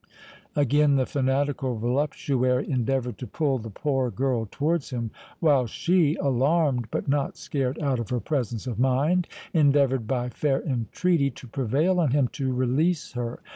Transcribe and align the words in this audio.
Again 0.55 0.95
the 0.95 1.05
fanatical 1.05 1.77
voluptuary 1.77 2.67
endeavoured 2.67 3.19
to 3.19 3.27
pull 3.27 3.59
the 3.59 3.69
poor 3.69 4.09
girl 4.09 4.47
towards 4.49 4.89
him, 4.89 5.11
while 5.39 5.67
she, 5.67 6.15
alarmed, 6.15 6.87
but 6.89 7.07
not 7.07 7.37
scared 7.37 7.77
out 7.77 7.99
of 7.99 8.09
her 8.09 8.19
presence 8.19 8.65
of 8.65 8.79
mind, 8.79 9.27
endeavoured, 9.53 10.07
by 10.07 10.29
fair 10.29 10.59
entreaty, 10.63 11.29
to 11.29 11.47
prevail 11.47 11.99
on 11.99 12.09
him 12.13 12.29
to 12.29 12.51
release 12.51 13.11
her. 13.11 13.41